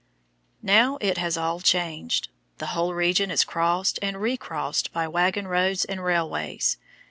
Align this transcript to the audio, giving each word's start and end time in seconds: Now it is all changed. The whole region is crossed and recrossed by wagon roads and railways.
Now 0.63 0.97
it 0.99 1.19
is 1.19 1.37
all 1.37 1.59
changed. 1.59 2.29
The 2.57 2.65
whole 2.73 2.95
region 2.95 3.29
is 3.29 3.43
crossed 3.43 3.99
and 4.01 4.19
recrossed 4.19 4.91
by 4.91 5.07
wagon 5.07 5.47
roads 5.47 5.85
and 5.85 6.03
railways. 6.03 6.79